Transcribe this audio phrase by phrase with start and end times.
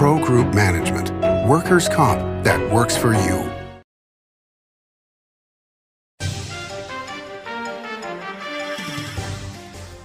[0.00, 1.10] Pro Group Management.
[1.46, 3.52] Workers' comp that works for you.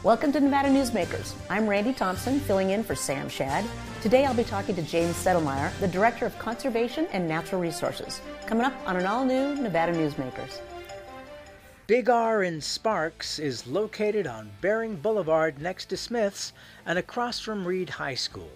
[0.03, 1.33] Welcome to Nevada Newsmakers.
[1.49, 3.63] I'm Randy Thompson, filling in for Sam Shad.
[4.01, 8.65] Today I'll be talking to James Settelmeyer, the Director of Conservation and Natural Resources, coming
[8.65, 10.59] up on an all new Nevada Newsmakers.
[11.87, 16.52] Big R in Sparks is located on Baring Boulevard next to Smith's
[16.85, 18.52] and across from Reed High School.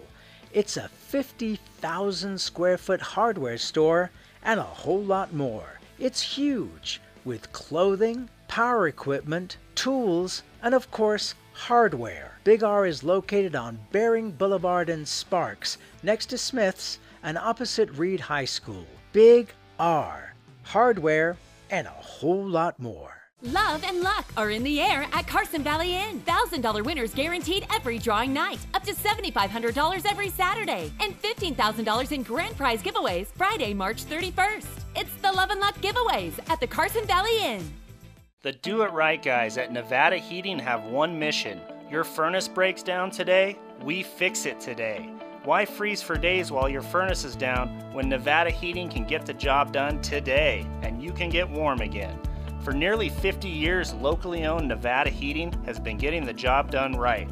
[0.52, 4.10] It's a 50,000 square foot hardware store
[4.42, 5.78] and a whole lot more.
[5.96, 12.38] It's huge with clothing, power equipment, tools, and of course, hardware.
[12.42, 18.18] Big R is located on Baring Boulevard in Sparks, next to Smith's and opposite Reed
[18.18, 18.86] High School.
[19.12, 20.34] Big R.
[20.64, 21.36] Hardware
[21.70, 23.19] and a whole lot more.
[23.42, 26.20] Love and luck are in the air at Carson Valley Inn.
[26.26, 28.58] $1,000 winners guaranteed every drawing night.
[28.74, 30.92] Up to $7,500 every Saturday.
[31.00, 34.66] And $15,000 in grand prize giveaways Friday, March 31st.
[34.94, 37.64] It's the Love and Luck giveaways at the Carson Valley Inn.
[38.42, 41.62] The Do It Right guys at Nevada Heating have one mission.
[41.90, 45.08] Your furnace breaks down today, we fix it today.
[45.44, 49.32] Why freeze for days while your furnace is down when Nevada Heating can get the
[49.32, 52.18] job done today and you can get warm again?
[52.62, 57.28] For nearly 50 years, locally owned Nevada Heating has been getting the job done right.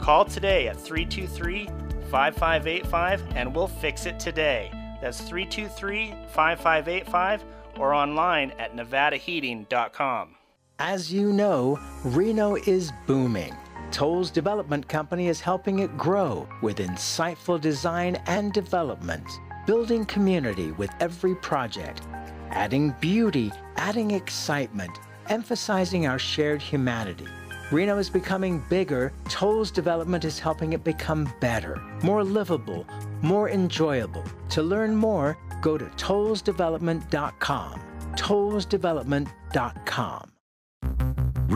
[0.00, 1.66] Call today at 323
[2.10, 4.70] 5585 and we'll fix it today.
[5.00, 7.44] That's 323 5585
[7.78, 10.34] or online at nevadaheating.com.
[10.78, 13.56] As you know, Reno is booming.
[13.90, 19.26] Tolles Development Company is helping it grow with insightful design and development,
[19.66, 22.02] building community with every project,
[22.50, 27.26] adding beauty, adding excitement, emphasizing our shared humanity.
[27.72, 29.12] Reno is becoming bigger.
[29.28, 32.86] Tolles Development is helping it become better, more livable,
[33.22, 34.22] more enjoyable.
[34.50, 37.80] To learn more, go to tollsdevelopment.com.
[38.12, 40.35] Tollesdevelopment.com.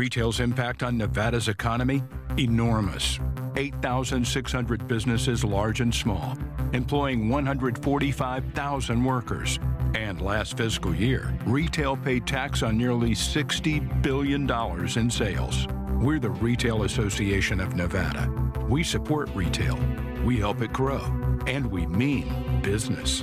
[0.01, 2.03] Retail's impact on Nevada's economy?
[2.39, 3.21] Enormous.
[3.57, 6.39] 8,600 businesses, large and small,
[6.73, 9.59] employing 145,000 workers.
[9.95, 14.51] And last fiscal year, retail paid tax on nearly $60 billion
[14.97, 15.67] in sales.
[16.01, 18.33] We're the Retail Association of Nevada.
[18.71, 19.79] We support retail,
[20.25, 21.03] we help it grow,
[21.47, 23.21] and we mean business.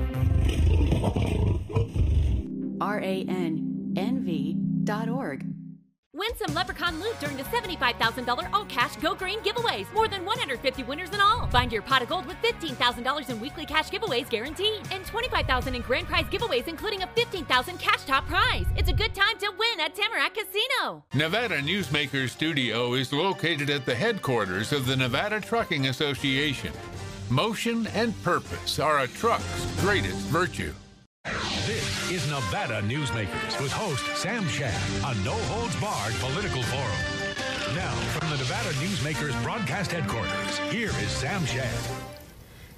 [2.79, 3.47] RANNV.org.
[6.17, 9.85] Win some Leprechaun loot during the $75,000 all cash Go Green giveaways.
[9.93, 11.45] More than 150 winners in all.
[11.47, 14.81] Find your pot of gold with $15,000 in weekly cash giveaways guaranteed.
[14.91, 18.65] And $25,000 in grand prize giveaways, including a $15,000 cash top prize.
[18.75, 21.03] It's a good time to win at Tamarack Casino.
[21.13, 26.73] Nevada Newsmaker Studio is located at the headquarters of the Nevada Trucking Association.
[27.29, 30.73] Motion and purpose are a truck's greatest virtue.
[31.65, 34.73] This is Nevada Newsmakers with host Sam Shad,
[35.03, 37.75] a no holds barred political forum.
[37.75, 41.77] Now, from the Nevada Newsmakers broadcast headquarters, here is Sam Shad.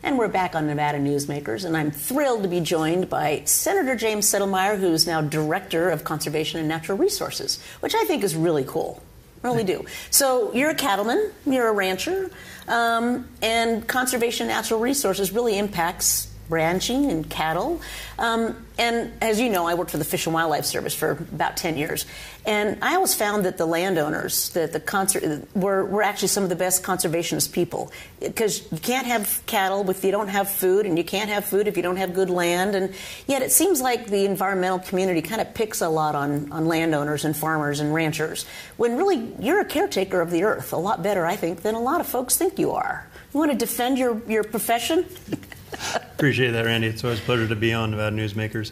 [0.02, 4.26] And we're back on Nevada Newsmakers, and I'm thrilled to be joined by Senator James
[4.26, 9.04] Settelmeyer, who's now Director of Conservation and Natural Resources, which I think is really cool.
[9.44, 9.86] Really do.
[10.10, 12.32] So you're a cattleman, you're a rancher,
[12.68, 17.82] um, and conservation and natural resources really impacts ranching and cattle.
[18.18, 21.58] Um, and as you know, I worked for the Fish and Wildlife Service for about
[21.58, 22.06] 10 years.
[22.46, 26.50] And I always found that the landowners, that the conser- were, were actually some of
[26.50, 27.92] the best conservationist people.
[28.20, 31.68] Because you can't have cattle if you don't have food, and you can't have food
[31.68, 32.74] if you don't have good land.
[32.74, 32.94] And
[33.28, 37.26] yet it seems like the environmental community kind of picks a lot on, on landowners
[37.26, 38.46] and farmers and ranchers,
[38.78, 41.82] when really you're a caretaker of the earth, a lot better, I think, than a
[41.82, 43.08] lot of folks think you are.
[43.34, 45.06] You want to defend your, your profession?
[45.74, 46.88] Appreciate that, Randy.
[46.88, 48.72] It's always a pleasure to be on Nevada Newsmakers.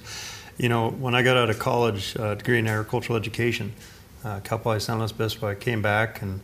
[0.58, 3.74] You know, when I got out of college, a uh, degree in agricultural education,
[4.24, 6.42] uh, Cal San Luis Obispo, I came back and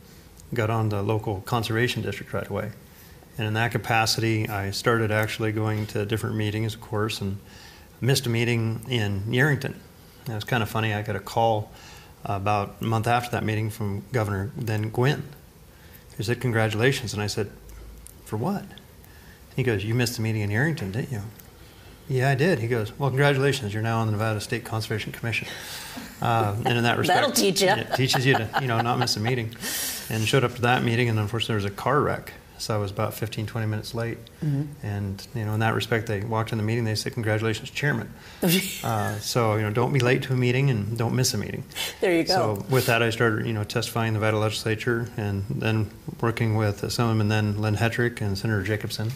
[0.53, 2.72] got on the local conservation district right away.
[3.38, 7.39] And in that capacity, I started actually going to different meetings, of course, and
[8.00, 9.75] missed a meeting in Yerington.
[10.27, 10.94] it was kind of funny.
[10.94, 11.72] I got a call
[12.24, 15.24] about a month after that meeting from Governor then Guinn.
[16.16, 17.50] He said, "Congratulations," and I said,
[18.25, 18.63] "For what?"
[19.55, 21.21] He goes, You missed the meeting in Yerington, didn't you?
[22.09, 22.59] Yeah, I did.
[22.59, 23.73] He goes, Well, congratulations.
[23.73, 25.47] You're now on the Nevada State Conservation Commission.
[26.21, 27.69] Uh, and in that respect, that'll teach you.
[27.69, 29.55] It teaches you to, you know, not miss a meeting.
[30.09, 32.33] And showed up to that meeting, and unfortunately, there was a car wreck.
[32.57, 34.17] So I was about 15, 20 minutes late.
[34.44, 34.85] Mm-hmm.
[34.85, 38.13] And, you know, in that respect, they walked in the meeting, they said, Congratulations, Chairman.
[38.83, 41.63] uh, so, you know, don't be late to a meeting and don't miss a meeting.
[42.00, 42.33] There you go.
[42.33, 45.89] So with that, I started, you know, testifying in the Nevada legislature and then
[46.21, 49.11] working with Assemblyman then Lynn Hettrick and Senator Jacobsen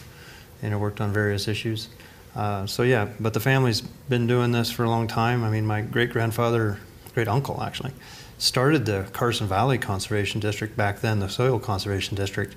[0.62, 1.88] and I worked on various issues.
[2.34, 5.44] Uh, so yeah, but the family's been doing this for a long time.
[5.44, 6.78] I mean, my great grandfather,
[7.14, 7.92] great uncle actually,
[8.38, 12.54] started the Carson Valley Conservation District back then, the Soil Conservation District,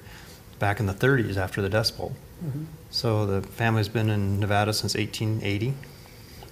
[0.59, 2.13] back in the 30s after the Dust Bowl.
[2.45, 2.65] Mm-hmm.
[2.91, 5.73] So the family's been in Nevada since 1880.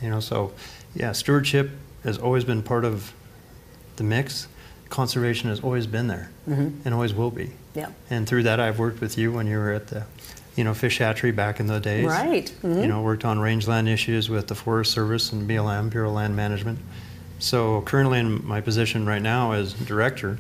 [0.01, 0.53] You know, so
[0.95, 1.69] yeah, stewardship
[2.03, 3.13] has always been part of
[3.97, 4.47] the mix.
[4.89, 6.79] Conservation has always been there mm-hmm.
[6.83, 7.51] and always will be.
[7.75, 7.91] Yeah.
[8.09, 10.05] And through that, I've worked with you when you were at the,
[10.59, 12.05] you know, fish hatchery back in the days.
[12.05, 12.53] Right.
[12.61, 12.81] Mm-hmm.
[12.81, 16.35] You know, worked on rangeland issues with the Forest Service and BLM, Bureau of Land
[16.35, 16.79] Management.
[17.39, 20.37] So currently in my position right now as director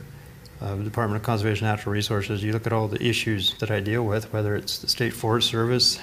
[0.59, 3.71] of the Department of Conservation and Natural Resources, you look at all the issues that
[3.71, 5.97] I deal with, whether it's the State Forest Service,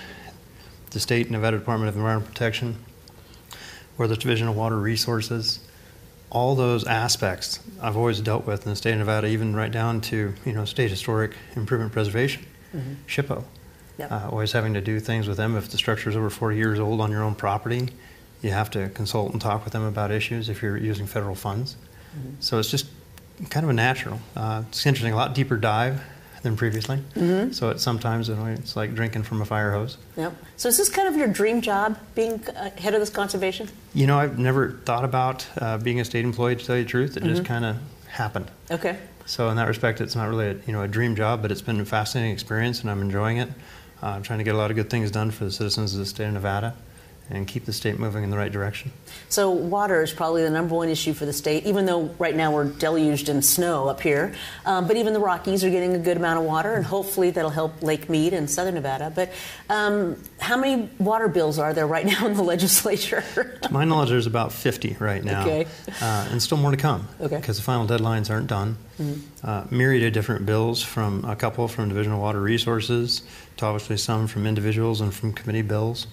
[0.92, 2.76] the State Nevada Department of Environmental Protection,
[3.98, 5.60] or the Division of Water Resources,
[6.30, 10.00] all those aspects I've always dealt with in the state of Nevada, even right down
[10.02, 12.94] to you know state historic improvement preservation, mm-hmm.
[13.06, 13.44] SHPO.
[13.98, 14.12] Yep.
[14.12, 16.78] Uh, always having to do things with them if the structure is over 40 years
[16.78, 17.88] old on your own property.
[18.42, 21.76] You have to consult and talk with them about issues if you're using federal funds.
[22.16, 22.34] Mm-hmm.
[22.40, 22.86] So it's just
[23.50, 24.20] kind of a natural.
[24.34, 26.02] Uh, it's interesting, a lot deeper dive
[26.42, 26.98] than previously.
[27.14, 27.52] Mm-hmm.
[27.52, 29.98] So it's sometimes it's like drinking from a fire hose.
[30.16, 30.34] Yep.
[30.56, 33.68] So is this kind of your dream job, being uh, head of this conservation?
[33.94, 36.56] You know, I've never thought about uh, being a state employee.
[36.56, 37.30] To tell you the truth, it mm-hmm.
[37.30, 37.76] just kind of
[38.08, 38.50] happened.
[38.70, 38.98] Okay.
[39.26, 41.62] So in that respect, it's not really a, you know a dream job, but it's
[41.62, 43.48] been a fascinating experience, and I'm enjoying it.
[44.02, 46.00] Uh, I'm trying to get a lot of good things done for the citizens of
[46.00, 46.74] the state of Nevada
[47.30, 48.92] and keep the state moving in the right direction.
[49.28, 52.52] So, water is probably the number one issue for the state, even though right now
[52.52, 54.34] we're deluged in snow up here.
[54.64, 57.50] Um, but even the Rockies are getting a good amount of water, and hopefully that'll
[57.50, 59.12] help Lake Mead and southern Nevada.
[59.14, 59.32] But
[59.68, 63.24] um, how many water bills are there right now in the legislature?
[63.62, 65.66] to my knowledge, there's about 50 right now, okay.
[66.00, 67.36] uh, and still more to come okay.
[67.36, 68.76] because the final deadlines aren't done.
[69.00, 69.46] Mm-hmm.
[69.46, 73.22] Uh, myriad of different bills from a couple from Division of Water Resources
[73.58, 76.06] to obviously some from individuals and from committee bills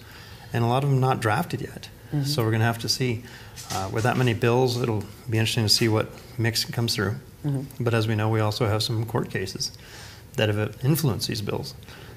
[0.54, 1.88] and a lot of them not drafted yet.
[2.06, 2.22] Mm-hmm.
[2.22, 3.24] So we're going to have to see.
[3.72, 6.08] Uh, with that many bills, it'll be interesting to see what
[6.38, 7.16] mix comes through.
[7.44, 7.82] Mm-hmm.
[7.82, 9.72] But as we know, we also have some court cases
[10.36, 11.74] that have influenced these bills,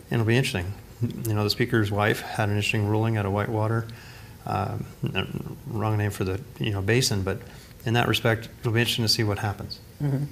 [0.09, 0.73] and it'll be interesting.
[1.01, 3.87] You know, the speaker's wife had an interesting ruling out of Whitewater.
[4.45, 4.77] Uh,
[5.67, 7.39] wrong name for the you know basin, but
[7.85, 9.79] in that respect, it'll be interesting to see what happens.
[10.01, 10.23] Mm-hmm.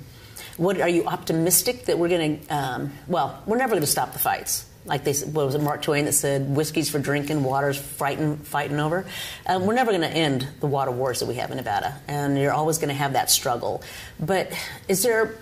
[0.58, 2.56] What are you optimistic that we're going to?
[2.56, 5.62] Um, well, we're never going to stop the fights like they said, what was it
[5.62, 9.06] Mark Twain that said whiskey's for drinking, water's fighting fighting over.
[9.46, 12.38] Um, we're never going to end the water wars that we have in Nevada, and
[12.38, 13.84] you're always going to have that struggle.
[14.20, 14.54] But
[14.88, 15.36] is there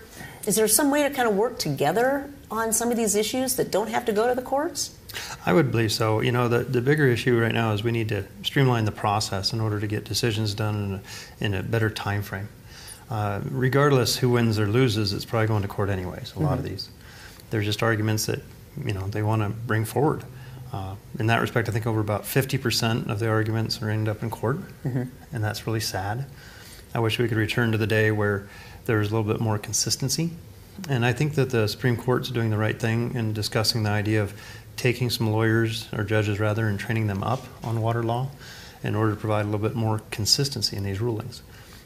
[0.46, 3.70] is there some way to kind of work together on some of these issues that
[3.70, 4.96] don't have to go to the courts?
[5.46, 6.20] I would believe so.
[6.20, 9.52] You know, the, the bigger issue right now is we need to streamline the process
[9.52, 12.48] in order to get decisions done in a, in a better time frame.
[13.10, 16.32] Uh, regardless who wins or loses, it's probably going to court anyways.
[16.32, 16.44] A mm-hmm.
[16.44, 16.88] lot of these,
[17.50, 18.40] they're just arguments that
[18.84, 20.24] you know they want to bring forward.
[20.72, 24.24] Uh, in that respect, I think over about 50% of the arguments are end up
[24.24, 25.04] in court, mm-hmm.
[25.32, 26.26] and that's really sad.
[26.92, 28.48] I wish we could return to the day where
[28.86, 30.30] there was a little bit more consistency.
[30.88, 34.20] And I think that the Supreme Court's doing the right thing in discussing the idea
[34.20, 34.34] of
[34.76, 38.30] taking some lawyers, or judges rather, and training them up on water law
[38.82, 41.42] in order to provide a little bit more consistency in these rulings.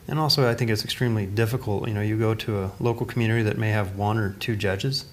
[0.09, 1.87] And also, I think it's extremely difficult.
[1.87, 5.05] You know, you go to a local community that may have one or two judges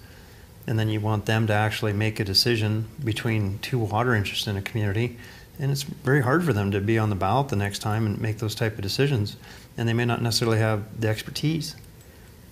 [0.66, 4.56] and then you want them to actually make a decision between two water interests in
[4.56, 5.16] a community
[5.58, 8.20] and it's very hard for them to be on the ballot the next time and
[8.20, 9.36] make those type of decisions
[9.76, 11.76] and they may not necessarily have the expertise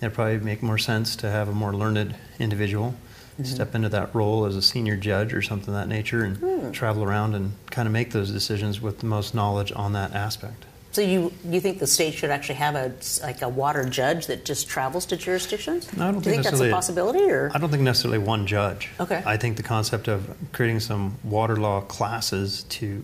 [0.01, 2.95] it'd probably make more sense to have a more learned individual
[3.33, 3.43] mm-hmm.
[3.43, 6.73] step into that role as a senior judge or something of that nature and mm.
[6.73, 10.65] travel around and kind of make those decisions with the most knowledge on that aspect
[10.95, 14.45] so you you think the state should actually have a like a water judge that
[14.45, 15.91] just travels to jurisdictions?
[15.97, 18.47] No, I don't Do you think, that's a possibility, or I don't think necessarily one
[18.47, 18.91] judge.
[19.01, 19.21] Okay.
[19.25, 23.03] I think the concept of creating some water law classes to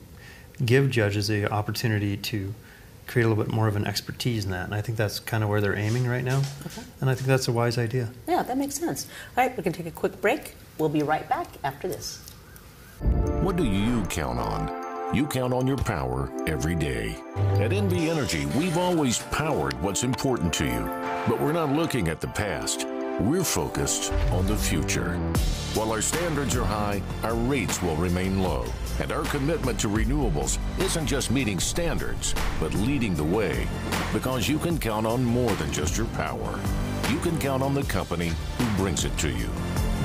[0.64, 2.54] give judges the opportunity to
[3.08, 5.44] create a little bit more of an expertise in that, and I think that's kind
[5.44, 6.38] of where they're aiming right now.
[6.66, 6.84] Okay.
[7.02, 8.10] And I think that's a wise idea.
[8.26, 9.06] Yeah, that makes sense.
[9.36, 10.56] All right, we can take a quick break.
[10.78, 12.22] We'll be right back after this.
[13.42, 14.81] What do you count on?
[15.14, 17.18] You count on your power every day.
[17.36, 20.86] At NV Energy, we've always powered what's important to you,
[21.28, 22.88] but we're not looking at the past.
[23.20, 25.18] We're focused on the future.
[25.74, 28.64] While our standards are high, our rates will remain low.
[29.02, 33.68] And our commitment to renewables isn't just meeting standards, but leading the way.
[34.14, 36.58] Because you can count on more than just your power.
[37.10, 39.50] You can count on the company who brings it to you.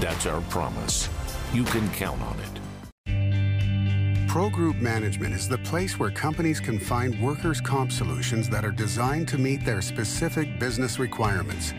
[0.01, 1.09] That's our promise.
[1.53, 2.56] You can count on it.
[4.37, 8.71] Pro Group Management is the place where companies can find workers' comp solutions that are
[8.71, 11.73] designed to meet their specific business requirements.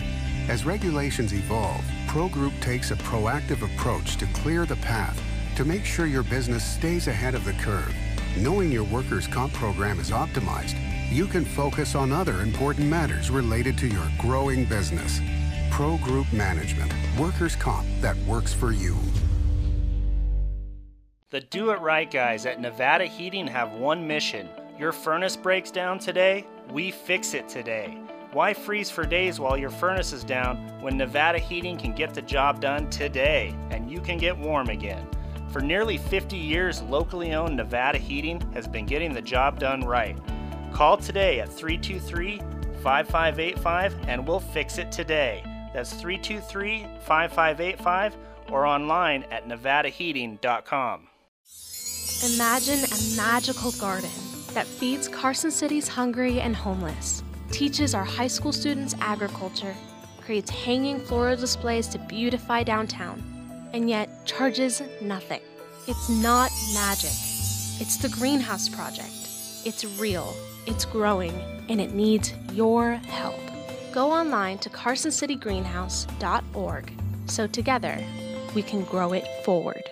[0.49, 5.21] As regulations evolve, Pro Group takes a proactive approach to clear the path
[5.57, 7.93] To make sure your business stays ahead of the curve,
[8.35, 10.79] knowing your workers' comp program is optimized,
[11.11, 15.21] you can focus on other important matters related to your growing business.
[15.69, 18.97] Pro Group Management, workers' comp that works for you.
[21.29, 24.47] The Do It Right guys at Nevada Heating have one mission.
[24.79, 27.97] Your furnace breaks down today, we fix it today.
[28.31, 32.21] Why freeze for days while your furnace is down when Nevada Heating can get the
[32.21, 35.05] job done today and you can get warm again?
[35.49, 40.17] For nearly 50 years, locally owned Nevada Heating has been getting the job done right.
[40.71, 42.37] Call today at 323
[42.81, 45.43] 5585 and we'll fix it today.
[45.73, 48.15] That's 323 5585
[48.49, 51.06] or online at nevadaheating.com.
[52.25, 54.09] Imagine a magical garden
[54.53, 59.75] that feeds Carson City's hungry and homeless, teaches our high school students agriculture,
[60.21, 63.21] creates hanging floral displays to beautify downtown,
[63.73, 65.41] and yet charges nothing.
[65.87, 67.11] It's not magic.
[67.79, 69.13] It's the Greenhouse Project.
[69.63, 70.35] It's real,
[70.65, 71.39] it's growing,
[71.69, 73.39] and it needs your help.
[73.91, 76.91] Go online to carsoncitygreenhouse.org
[77.27, 78.03] so together
[78.55, 79.83] we can grow it forward.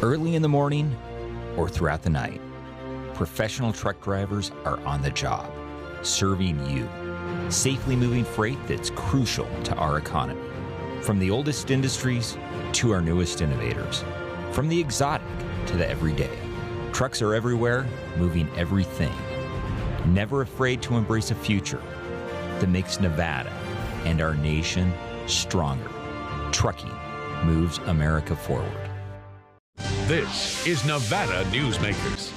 [0.00, 0.96] Early in the morning
[1.56, 2.40] or throughout the night,
[3.14, 5.50] professional truck drivers are on the job,
[6.02, 6.88] serving you,
[7.50, 10.40] safely moving freight that's crucial to our economy.
[11.02, 12.38] From the oldest industries
[12.74, 14.04] to our newest innovators,
[14.52, 15.26] from the exotic
[15.66, 16.38] to the everyday.
[16.92, 17.84] Trucks are everywhere,
[18.18, 19.12] moving everything.
[20.06, 21.82] Never afraid to embrace a future
[22.60, 23.50] that makes Nevada
[24.04, 24.92] and our nation
[25.26, 25.90] stronger.
[26.52, 26.94] Trucking
[27.44, 28.87] moves America forward.
[30.08, 32.32] This is Nevada Newsmakers.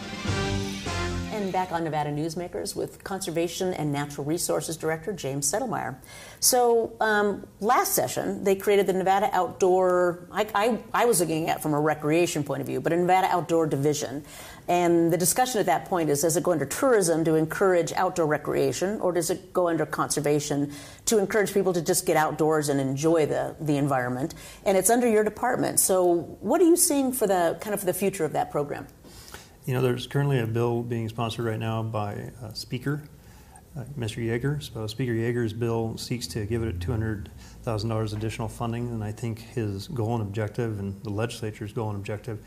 [1.31, 5.95] And back on Nevada Newsmakers with Conservation and Natural Resources Director James Settelmeyer.
[6.41, 11.63] So um, last session, they created the Nevada Outdoor, I, I, I was looking at
[11.63, 14.25] from a recreation point of view, but a Nevada Outdoor Division.
[14.71, 18.25] And the discussion at that point is does it go under tourism to encourage outdoor
[18.25, 20.71] recreation, or does it go under conservation
[21.07, 24.33] to encourage people to just get outdoors and enjoy the, the environment?
[24.65, 25.81] And it's under your department.
[25.81, 28.87] So, what are you seeing for the kind of for the future of that program?
[29.65, 33.03] You know, there's currently a bill being sponsored right now by a Speaker,
[33.75, 34.25] uh, Mr.
[34.25, 34.63] Yeager.
[34.63, 39.89] So Speaker Yeager's bill seeks to give it $200,000 additional funding, and I think his
[39.89, 42.39] goal and objective, and the legislature's goal and objective,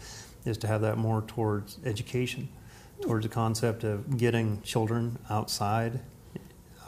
[0.44, 2.48] is to have that more towards education,
[3.00, 6.00] towards the concept of getting children outside,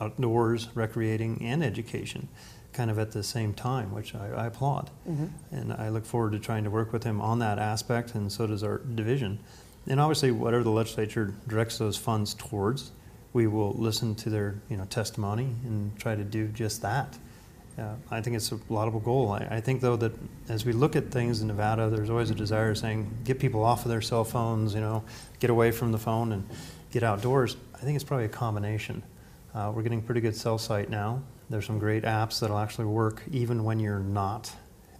[0.01, 2.29] outdoors, recreating, and education
[2.77, 4.91] kind of at the same time, which I, I applaud.
[5.09, 5.27] Mm-hmm.
[5.51, 8.47] And I look forward to trying to work with him on that aspect, and so
[8.47, 9.39] does our division.
[9.87, 12.93] And obviously, whatever the legislature directs those funds towards,
[13.33, 17.17] we will listen to their you know testimony and try to do just that.
[17.79, 19.33] Uh, I think it's a laudable goal.
[19.33, 20.13] I, I, think, though, that
[20.49, 23.85] as we look at things in Nevada, there's always a desire saying, get people off
[23.85, 25.05] of their cell phones, you know,
[25.41, 26.49] get away from the phone and
[26.91, 27.57] get outdoors.
[27.75, 29.03] I think it's probably a combination.
[29.55, 31.23] Uh, we're getting pretty good cell site now.
[31.51, 34.51] There's some great apps that'll actually work even when you're not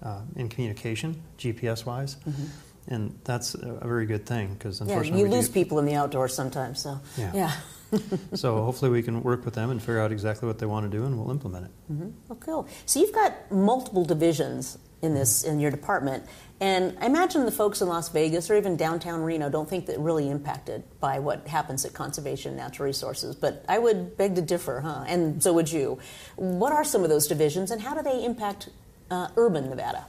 [0.03, 2.17] uh, in communication, GPS wise.
[2.29, 2.45] Mm-hmm.
[2.89, 6.35] And that's a very good thing because unfortunately, yeah, you lose people in the outdoors
[6.35, 6.81] sometimes.
[6.81, 7.33] So, yeah.
[7.35, 7.53] yeah.
[8.35, 10.97] so hopefully we can work with them and figure out exactly what they want to
[10.97, 11.71] do, and we'll implement it.
[11.93, 12.11] Mm-hmm.
[12.31, 12.69] Oh, cool.
[12.85, 16.25] So you've got multiple divisions in this in your department,
[16.61, 19.99] and I imagine the folks in Las Vegas or even downtown Reno don't think that
[19.99, 23.37] really impacted by what happens at Conservation and Natural Resources.
[23.37, 25.05] But I would beg to differ, huh?
[25.07, 25.99] And so would you.
[26.37, 28.71] What are some of those divisions, and how do they impact
[29.11, 30.07] uh, urban Nevada?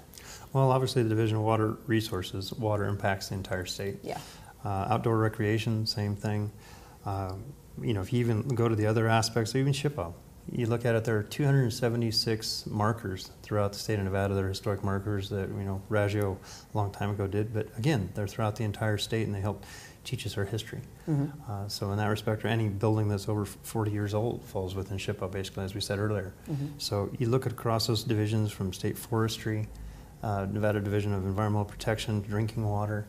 [0.53, 3.97] Well, obviously, the Division of Water Resources, water impacts the entire state.
[4.01, 4.19] Yeah.
[4.63, 6.51] Uh, outdoor recreation, same thing.
[7.05, 7.43] Um,
[7.81, 10.13] you know, if you even go to the other aspects, or even SHPO,
[10.51, 14.33] you look at it, there are 276 markers throughout the state of Nevada.
[14.33, 16.37] They're historic markers that, you know, Raggio
[16.73, 17.53] a long time ago did.
[17.53, 19.65] But again, they're throughout the entire state and they help
[20.03, 20.79] teach us our history.
[21.09, 21.51] Mm-hmm.
[21.51, 24.97] Uh, so in that respect, or any building that's over 40 years old falls within
[24.97, 26.33] SHPO, basically, as we said earlier.
[26.49, 26.67] Mm-hmm.
[26.77, 29.67] So you look at across those divisions from state forestry,
[30.23, 33.05] uh, Nevada Division of Environmental Protection, drinking water,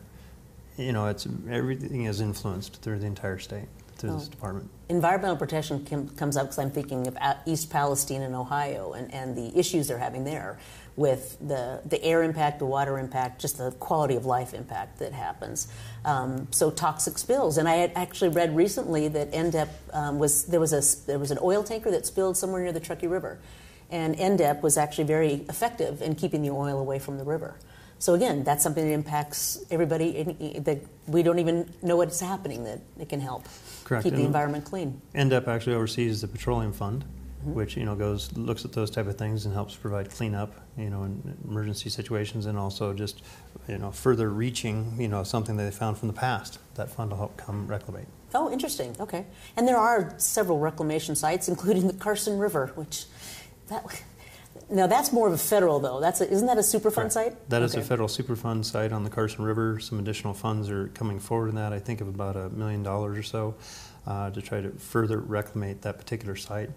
[0.77, 3.67] you know, it's everything is influenced through the entire state
[3.99, 4.69] to this department.
[4.89, 5.85] Environmental protection
[6.17, 9.99] comes up because I'm thinking of East Palestine and Ohio and, and the issues they're
[9.99, 10.57] having there
[10.99, 15.13] with the, the air impact, the water impact, just the quality of life impact that
[15.13, 15.69] happens.
[16.03, 20.59] Um, so toxic spills, and I had actually read recently that NDEP um, was there
[20.59, 23.39] was a there was an oil tanker that spilled somewhere near the Truckee River,
[23.89, 27.55] and NDEP was actually very effective in keeping the oil away from the river.
[27.99, 30.59] So again, that's something that impacts everybody.
[30.59, 32.65] That we don't even know what's happening.
[32.65, 33.45] That it can help
[33.89, 34.03] Correct.
[34.03, 35.01] keep and the environment clean.
[35.15, 37.03] NDEP actually oversees the petroleum fund,
[37.41, 37.55] mm-hmm.
[37.55, 40.91] which you know goes looks at those type of things and helps provide cleanup, you
[40.91, 43.23] know, in emergency situations, and also just
[43.67, 46.59] you know further reaching, you know, something that they found from the past.
[46.75, 48.05] That fund will help come reclamate.
[48.35, 48.95] Oh, interesting.
[48.99, 49.25] Okay,
[49.57, 53.05] and there are several reclamation sites, including the Carson River, which
[53.69, 53.83] that
[54.69, 55.99] now that's more of a federal though.
[55.99, 57.11] That's a, isn't that a Superfund right.
[57.11, 57.49] site?
[57.49, 57.65] That okay.
[57.65, 59.79] is a federal Superfund site on the Carson River.
[59.79, 61.73] Some additional funds are coming forward in that.
[61.73, 63.55] I think of about a million dollars or so
[64.07, 66.69] uh, to try to further reclamate that particular site.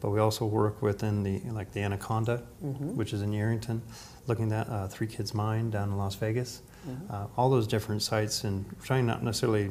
[0.00, 2.96] But we also work within the like the Anaconda, mm-hmm.
[2.96, 3.80] which is in Yerington,
[4.26, 6.62] looking at uh, Three Kids Mine down in Las Vegas.
[6.88, 7.12] Mm-hmm.
[7.12, 9.70] Uh, all those different sites, and trying not necessarily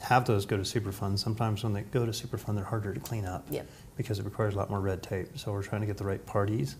[0.00, 1.18] have those go to Superfund.
[1.18, 3.66] Sometimes when they go to Superfund, they're harder to clean up yep.
[4.02, 5.38] Because it requires a lot more red tape.
[5.38, 6.76] So we're trying to get the right parties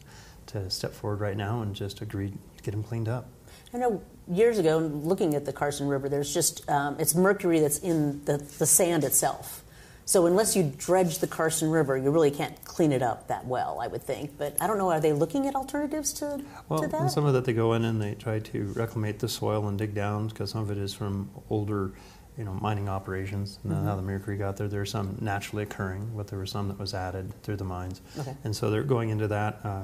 [0.47, 3.29] to step forward right now and just agree to get them cleaned up.
[3.75, 7.79] I know years ago, looking at the Carson River, there's just um, it's mercury that's
[7.79, 9.63] in the, the sand itself.
[10.07, 13.79] So unless you dredge the Carson River, you really can't clean it up that well,
[13.81, 14.37] I would think.
[14.37, 17.13] But I don't know, are they looking at alternatives to, well, to that?
[17.13, 19.95] some of that they go in and they try to reclamate the soil and dig
[19.95, 21.93] down because some of it is from older
[22.39, 23.87] you know, mining operations and mm-hmm.
[23.87, 24.69] how the mercury got there.
[24.69, 28.01] There's some naturally occurring, but there were some that was added through the mines.
[28.19, 28.35] Okay.
[28.45, 29.61] And so they're going into that.
[29.65, 29.83] Uh,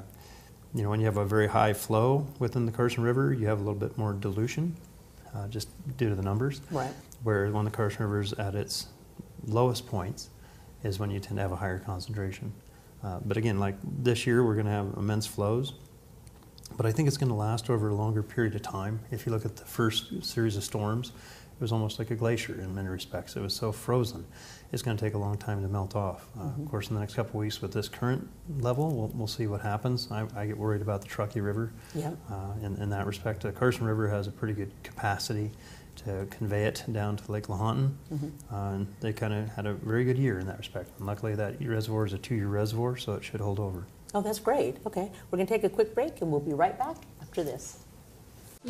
[0.74, 3.58] you know, when you have a very high flow within the Carson River, you have
[3.58, 4.76] a little bit more dilution,
[5.34, 6.60] uh, just due to the numbers.
[6.70, 6.92] Right.
[7.22, 8.88] Whereas when the Carson River is at its
[9.46, 10.30] lowest points,
[10.82, 12.52] is when you tend to have a higher concentration.
[13.02, 15.74] Uh, but again, like this year, we're going to have immense flows.
[16.76, 19.00] But I think it's going to last over a longer period of time.
[19.10, 21.12] If you look at the first series of storms,
[21.56, 23.34] it was almost like a glacier in many respects.
[23.34, 24.26] It was so frozen.
[24.72, 26.28] It's going to take a long time to melt off.
[26.36, 26.62] Uh, mm-hmm.
[26.62, 29.46] Of course, in the next couple of weeks with this current level, we'll, we'll see
[29.46, 30.08] what happens.
[30.10, 32.10] I, I, get worried about the Truckee River yeah.
[32.30, 33.42] uh, in, in, that respect.
[33.42, 35.50] The Carson River has a pretty good capacity
[36.04, 37.94] to convey it down to Lake Lahontan.
[38.12, 38.54] Mm-hmm.
[38.54, 40.90] Uh, and they kind of had a very good year in that respect.
[40.98, 43.86] And luckily, that reservoir is a two year reservoir, so it should hold over.
[44.14, 44.76] Oh, that's great.
[44.86, 45.10] Okay.
[45.30, 47.85] We're going to take a quick break and we'll be right back after this.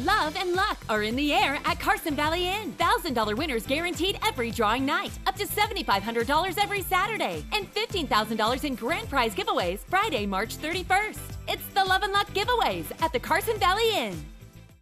[0.04, 2.70] Love and luck are in the air at Carson Valley Inn.
[2.72, 5.18] $1,000 winners guaranteed every drawing night.
[5.26, 7.42] Up to $7,500 every Saturday.
[7.54, 11.18] And $15,000 in grand prize giveaways Friday, March 31st.
[11.49, 14.35] It's the Love and Luck giveaways at the Carson Valley Inn.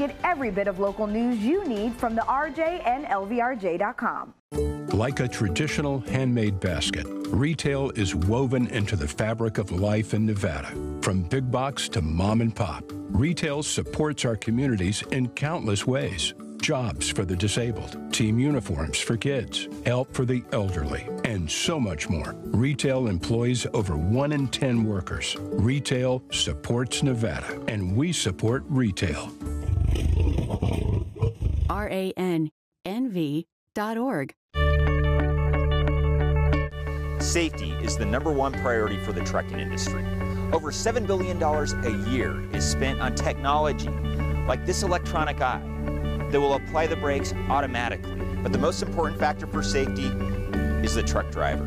[0.00, 4.32] Get every bit of local news you need from the RJ and LVRJ.com.
[4.94, 10.70] Like a traditional handmade basket, retail is woven into the fabric of life in Nevada.
[11.02, 16.32] From big box to mom and pop, retail supports our communities in countless ways.
[16.62, 22.08] Jobs for the disabled, team uniforms for kids, help for the elderly, and so much
[22.08, 22.34] more.
[22.46, 25.36] Retail employs over 1 in 10 workers.
[25.40, 29.30] Retail supports Nevada, and we support retail.
[31.80, 32.50] RANNV.org.
[37.20, 40.04] Safety is the number one priority for the trucking industry.
[40.52, 43.88] Over $7 billion a year is spent on technology
[44.46, 45.62] like this electronic eye
[46.30, 48.16] that will apply the brakes automatically.
[48.42, 50.06] But the most important factor for safety
[50.84, 51.66] is the truck driver.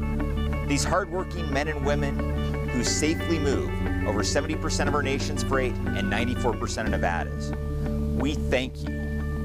[0.67, 3.69] These hardworking men and women who safely move
[4.07, 7.51] over 70% of our nation's freight and 94% of Nevada's.
[8.19, 9.02] We thank you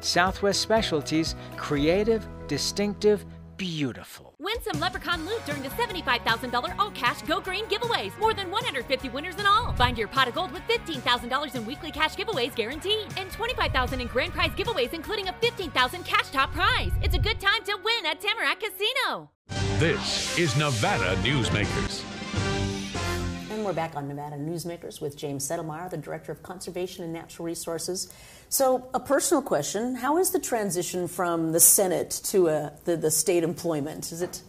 [0.00, 3.24] Southwest Specialties, creative, distinctive,
[3.56, 4.34] beautiful.
[4.38, 8.18] Win some Leprechaun loot during the $75,000 all cash Go Green giveaways.
[8.18, 9.74] More than 150 winners in all.
[9.74, 13.06] Find your pot of gold with $15,000 in weekly cash giveaways guaranteed.
[13.18, 16.90] And $25,000 in grand prize giveaways, including a $15,000 cash top prize.
[17.02, 19.30] It's a good time to win at Tamarack Casino.
[19.78, 22.02] This is Nevada Newsmakers.
[23.50, 27.44] And we're back on Nevada Newsmakers with James Settelmeyer, the Director of Conservation and Natural
[27.44, 28.10] Resources.
[28.52, 33.10] So, a personal question How is the transition from the Senate to uh, the, the
[33.10, 34.10] state employment?
[34.10, 34.42] Is it,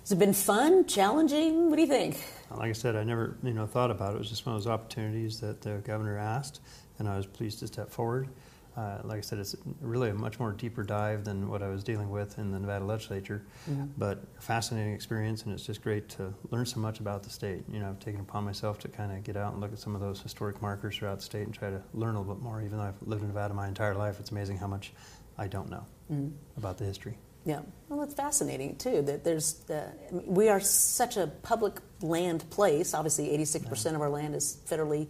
[0.00, 1.70] has it been fun, challenging?
[1.70, 2.20] What do you think?
[2.50, 4.16] Like I said, I never you know, thought about it.
[4.16, 6.62] It was just one of those opportunities that the governor asked,
[6.98, 8.28] and I was pleased to step forward.
[8.76, 11.84] Uh, like I said, it's really a much more deeper dive than what I was
[11.84, 13.90] dealing with in the Nevada legislature, Mhm.
[13.96, 17.64] but fascinating experience, and it's just great to learn so much about the state.
[17.68, 19.94] You know, I've taken upon myself to kind of get out and look at some
[19.94, 22.62] of those historic markers throughout the state and try to learn a little bit more.
[22.62, 24.92] Even though I've lived in Nevada my entire life, it's amazing how much
[25.38, 26.32] I don't know Mhm.
[26.56, 27.16] about the history.
[27.44, 31.78] Yeah, well, it's fascinating too that there's uh, I mean, we are such a public
[32.00, 32.92] land place.
[32.94, 35.08] Obviously, 86 percent of our land is federally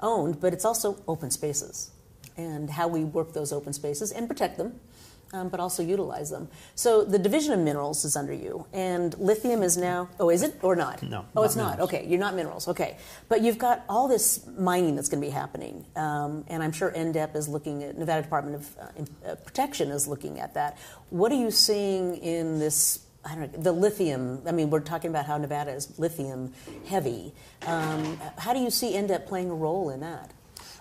[0.00, 1.92] owned, but it's also open spaces,
[2.36, 4.78] and how we work those open spaces and protect them,
[5.32, 6.48] um, but also utilize them.
[6.74, 10.08] So the division of minerals is under you, and lithium is now.
[10.20, 11.02] Oh, is it or not?
[11.02, 11.80] No, Oh, not it's not.
[11.80, 12.68] Okay, you're not minerals.
[12.68, 12.96] Okay,
[13.28, 16.90] but you've got all this mining that's going to be happening, um, and I'm sure
[16.92, 20.78] NDEP is looking at Nevada Department of uh, uh, Protection is looking at that.
[21.10, 23.00] What are you seeing in this?
[23.24, 24.42] I don't know the lithium.
[24.46, 26.52] I mean, we're talking about how Nevada is lithium
[26.86, 27.32] heavy.
[27.66, 30.30] Um, how do you see NDEP playing a role in that?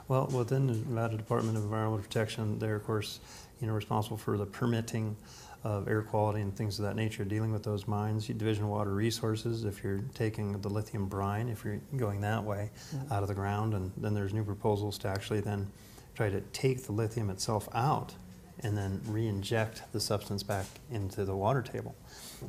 [0.08, 3.20] Well, within the Nevada Department of Environmental Protection, they're of course,
[3.60, 5.16] you know, responsible for the permitting
[5.64, 8.28] of air quality and things of that nature, dealing with those mines.
[8.28, 12.70] Division of Water Resources, if you're taking the lithium brine, if you're going that way
[12.94, 13.12] Mhm.
[13.12, 15.72] out of the ground, and then there's new proposals to actually then
[16.14, 18.14] try to take the lithium itself out
[18.60, 21.96] and then re-inject the substance back into the water table.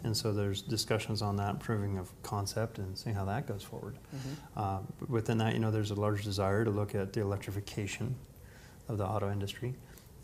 [0.04, 3.98] And so there's discussions on that, proving of concept and seeing how that goes forward.
[4.56, 8.14] Uh, but within that, you know, there's a large desire to look at the electrification
[8.88, 9.74] of the auto industry.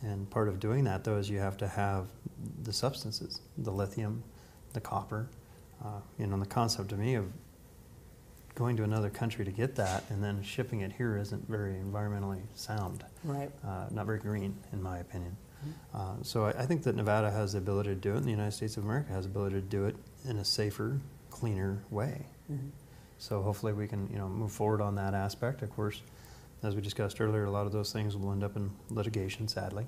[0.02, 2.06] And part of doing that, though, is you have to have
[2.62, 4.22] the substances, the lithium,
[4.72, 5.28] the copper.
[5.85, 7.26] Uh, you know, and the concept to me of
[8.54, 12.42] going to another country to get that and then shipping it here isn't very environmentally
[12.54, 13.04] sound.
[13.24, 13.50] Right.
[13.66, 15.37] Uh, not very green, in my opinion.
[15.94, 18.31] Uh, so I, I think that Nevada has the ability to do it, and the
[18.31, 19.96] United States of America has the ability to do it
[20.29, 22.27] in a safer, cleaner way.
[22.51, 22.70] Mhm.
[23.18, 25.62] So hopefully we can, you know, move forward on that aspect.
[25.62, 26.03] Of course,
[26.62, 29.87] as we discussed earlier, a lot of those things will end up in litigation, sadly,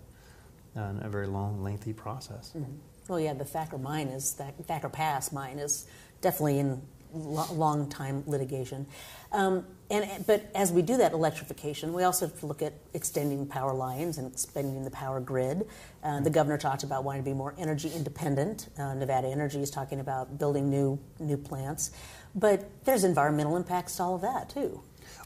[0.75, 2.53] and a very long, lengthy process.
[2.57, 2.77] Mhm.
[3.09, 5.87] Well, yeah, the Thacker mine is that Thacker Pass mine is
[6.21, 6.83] definitely in
[7.14, 8.87] lo- long time litigation.
[9.33, 13.46] Um, and but as we do that electrification, we also have to look at extending
[13.46, 15.66] power lines and expanding the power grid.
[16.03, 18.68] Uh, the governor talked about wanting to be more energy independent.
[18.79, 21.90] Uh, Nevada Energy is talking about building new new plants,
[22.35, 24.81] but there's environmental impacts to all of that too.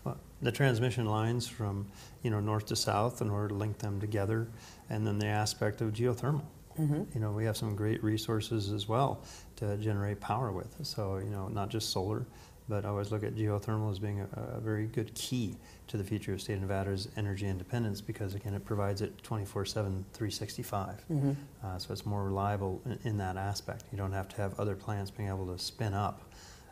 [0.04, 1.86] Well, the transmission lines from
[2.22, 4.48] you know north to south in order to link them together,
[4.90, 6.44] and then the aspect of geothermal.
[6.78, 7.14] Mhm.
[7.14, 9.20] You know, we have some great resources as well
[9.56, 10.74] to generate power with.
[10.86, 12.26] So you know, not just solar,
[12.68, 15.56] but I always look at geothermal as being a, a very good key
[15.88, 20.04] to the future of state of Nevada's energy independence because again, it provides it 24/7,
[20.12, 21.04] 365.
[21.10, 21.34] Mhm.
[21.64, 23.84] Uh, so it's more reliable in, in that aspect.
[23.90, 26.22] You don't have to have other plants being able to spin up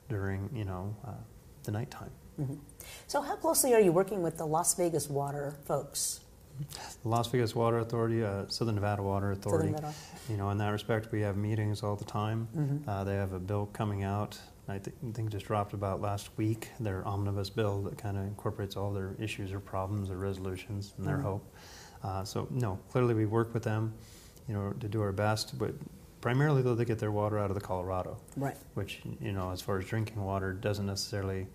[0.09, 1.13] during you know uh,
[1.65, 2.11] the nighttime.
[2.39, 2.59] Mhm.
[3.07, 6.21] So, how closely are you working with the Las Vegas water folks?
[7.03, 9.71] The Las Vegas Water Authority, uh, Southern Nevada Water Authority.
[9.71, 9.93] Nevada.
[10.29, 12.49] You know, in that respect, we have meetings all the time.
[12.57, 12.89] Mhm.
[12.89, 14.39] Uh, they have a bill coming out.
[14.69, 16.71] I thi- think just dropped about last week.
[16.81, 21.07] Their omnibus bill that kind of incorporates all their issues or problems or resolutions and
[21.07, 21.23] their Mhm.
[21.23, 21.55] hope.
[22.03, 23.95] Uh, so no, clearly we work with them,
[24.49, 25.57] you know, to do our best.
[25.59, 25.75] But
[26.21, 28.17] primarily though, they get their water out of the Colorado.
[28.37, 28.57] Right.
[28.75, 31.47] Which you know, as far as drinking water, doesn't necessarily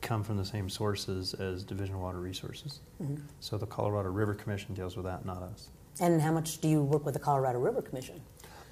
[0.00, 2.80] come from the same sources as Division of Water Resources.
[3.02, 3.20] Mhm.
[3.40, 5.70] So the Colorado River Commission deals with that, not us.
[6.00, 8.20] And how much do you work with the Colorado River Commission?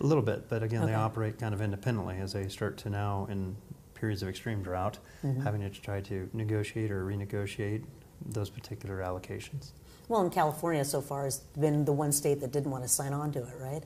[0.00, 3.26] A little bit, but again, they operate kind of independently as they start to now,
[3.30, 3.56] in
[3.94, 5.42] periods of extreme drought, Mhm.
[5.42, 7.82] having to try to negotiate or renegotiate
[8.24, 9.70] those particular allocations.
[10.08, 13.12] Well, in California so far has been the one state that didn't want to sign
[13.12, 13.82] on to it, right?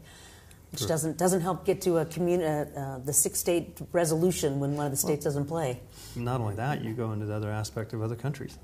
[0.73, 0.89] Which True.
[0.89, 4.87] doesn't doesn't help get to a commun- uh, uh, the six state resolution when one
[4.87, 5.81] of the states doesn't play.
[6.15, 8.57] Not only that, you go into the other aspect of other countries.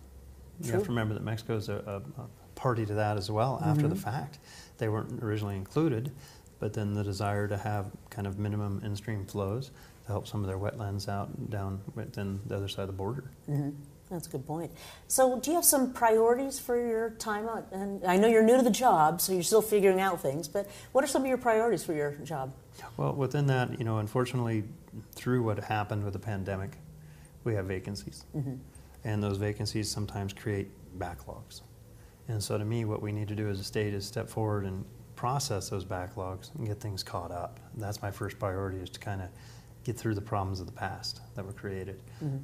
[0.62, 3.61] You have to remember that Mexico is a, a, a party to that as well
[3.64, 3.99] after the Mhm.
[3.99, 4.38] fact.
[4.79, 6.12] They weren't originally included,
[6.61, 9.71] but then the desire to have kind of minimum in-stream flows
[10.07, 13.25] to help some of their wetlands out down within the other side of the border.
[13.47, 13.71] hmm
[14.11, 14.71] That's a good point.
[15.09, 17.66] So, do you have some priorities for your time out?
[17.73, 20.47] And I know you're new to the job, so you're still figuring out things.
[20.47, 22.53] But what are some of your priorities for your job?
[22.97, 24.64] Well, within that, you know, unfortunately,
[25.12, 26.79] through what happened with the pandemic,
[27.42, 28.25] we have vacancies.
[28.37, 28.59] Mhm.
[29.05, 31.62] And those vacancies sometimes create backlogs.
[32.29, 34.64] And so, to me, what we need to do as a state is step forward
[34.64, 34.85] and
[35.16, 37.59] process those backlogs and get things caught up.
[37.77, 39.29] That's my first priority is to kind of
[39.83, 42.01] get through the problems of the past that were created.
[42.23, 42.42] Mhm.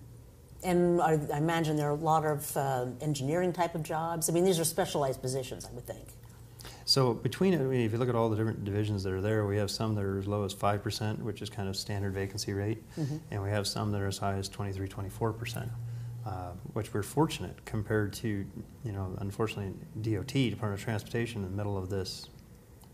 [0.64, 4.28] And I, I imagine there are a lot of uh, engineering type of jobs.
[4.28, 6.06] I mean, these are specialized positions, I would think.
[6.84, 9.46] So between, I mean, if you look at all the different divisions that are there,
[9.46, 12.52] we have some that are as low as 5%, which is kind of standard vacancy
[12.52, 13.20] rate, Mhm.
[13.30, 15.70] and we have some that are as high as 23, 24%.
[16.24, 18.46] uh, which we're fortunate compared to,
[18.84, 19.72] you know, unfortunately,
[20.02, 22.28] DOT, Department of Transportation, in the middle of this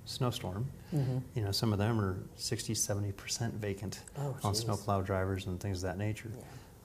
[0.06, 0.66] snowstorm.
[0.94, 1.20] Mhm.
[1.34, 5.82] You know, some of them are 60, 70% vacant Oh, on snowplow drivers and things
[5.84, 6.30] of that nature.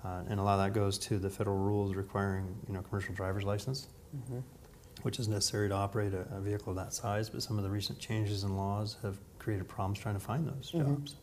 [0.04, 3.14] Uh, and a lot of that goes to the federal rules requiring, you know, commercial
[3.14, 4.44] driver's license, Mhm.
[5.04, 7.30] which is necessary to operate a, a vehicle of that size.
[7.30, 10.72] But some of the recent changes in laws have created problems trying to find those
[10.74, 10.86] Mhm.
[10.86, 11.16] jobs.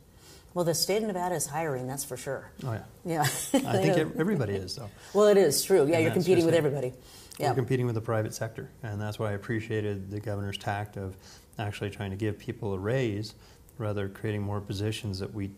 [0.54, 2.50] Well, the state of Nevada is hiring, that's for sure.
[2.64, 2.84] Oh, yeah.
[3.04, 3.20] Yeah.
[3.22, 3.54] I think
[3.98, 4.90] ev- everybody is, though.
[5.14, 5.86] Well, it is true.
[5.86, 6.92] Yeah, And you're competing with everybody.
[7.38, 7.50] Yeah.
[7.50, 11.16] We're competing with the private sector, and that's why I appreciated the governor's tact of
[11.58, 13.34] actually trying to give people a raise
[13.78, 15.50] rather than creating more positions that we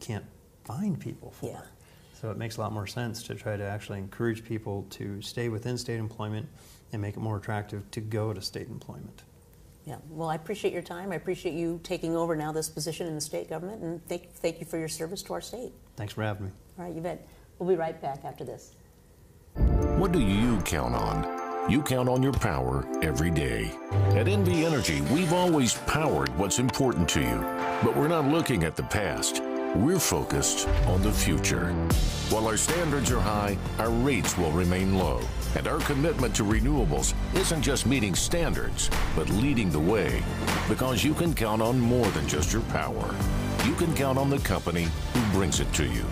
[0.00, 0.24] can't
[0.64, 1.46] find people for.
[1.46, 1.60] Yeah.
[2.24, 5.50] So it makes a lot more sense to try to actually encourage people to stay
[5.50, 6.48] within state employment
[6.94, 9.24] and make it more attractive to go to state employment.
[9.84, 9.96] Yeah.
[10.08, 11.12] Well, I appreciate your time.
[11.12, 14.58] I appreciate you taking over now this position in the state government, and thank, thank
[14.58, 15.72] you for your service to our state.
[15.96, 16.52] Thanks for having me.
[16.78, 17.28] All right, you bet.
[17.58, 18.74] We'll be right back after this.
[19.98, 21.70] What do you count on?
[21.70, 23.70] You count on your power every day.
[24.16, 27.38] At NV Energy, we've always powered what's important to you,
[27.82, 29.42] but we're not looking at the past.
[29.76, 31.72] We're focused on the future.
[32.30, 35.20] While our standards are high, our rates will remain low.
[35.56, 40.22] And our commitment to renewables isn't just meeting standards, but leading the way.
[40.68, 43.14] Because you can count on more than just your power.
[43.64, 46.04] You can count on the company who brings it to you.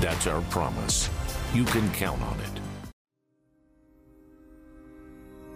[0.00, 1.08] That's our promise.
[1.54, 2.53] You can count on it.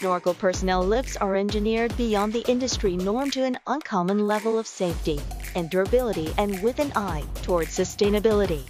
[0.00, 5.20] Snorkel personnel lifts are engineered beyond the industry norm to an uncommon level of safety
[5.54, 8.62] and durability and with an eye towards sustainability.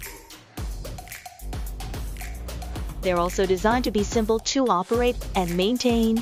[3.01, 6.21] They're also designed to be simple to operate and maintain.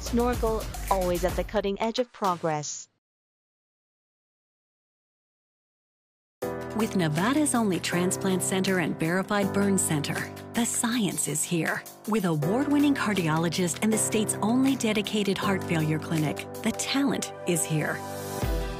[0.00, 2.85] Snorkel, always at the cutting edge of progress.
[6.76, 11.82] With Nevada's only transplant center and verified burn center, the science is here.
[12.06, 17.64] With award winning cardiologist and the state's only dedicated heart failure clinic, the talent is
[17.64, 17.98] here.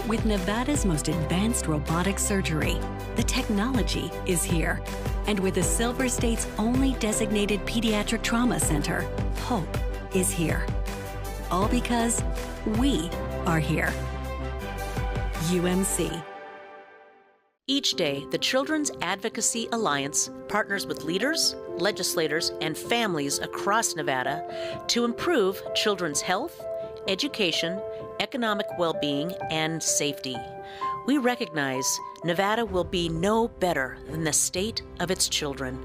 [0.07, 2.79] With Nevada's most advanced robotic surgery,
[3.17, 4.83] the technology is here.
[5.27, 9.09] And with the Silver State's only designated pediatric trauma center,
[9.45, 9.75] hope
[10.15, 10.67] is here.
[11.51, 12.23] All because
[12.77, 13.09] we
[13.47, 13.91] are here.
[15.49, 16.36] UMC.
[17.69, 25.05] Each day, the Children's Advocacy Alliance partners with leaders, legislators, and families across Nevada to
[25.05, 26.65] improve children's health,
[27.09, 27.81] education,
[28.21, 30.37] economic well being, and safety.
[31.09, 35.85] We recognize Nevada will be no better than the state of its children.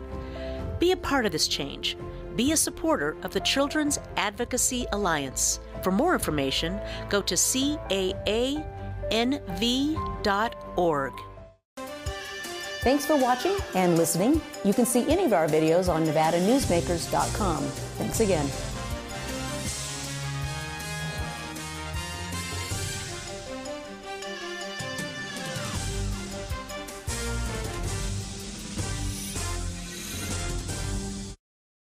[0.77, 1.97] Be a part of this change.
[2.35, 5.59] Be a supporter of the Children's Advocacy Alliance.
[5.81, 8.33] For more information, go to caanv.org.
[12.81, 14.41] Thanks for watching and listening.
[14.65, 17.63] You can see any of our videos on NevadaNewsmakers.com.
[17.63, 18.49] Thanks again.